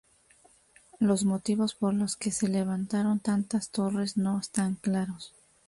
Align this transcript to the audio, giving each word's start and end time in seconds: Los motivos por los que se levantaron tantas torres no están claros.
Los 0.99 1.25
motivos 1.25 1.75
por 1.75 1.93
los 1.93 2.15
que 2.17 2.31
se 2.31 2.47
levantaron 2.47 3.19
tantas 3.19 3.69
torres 3.69 4.17
no 4.17 4.39
están 4.39 4.73
claros. 4.73 5.35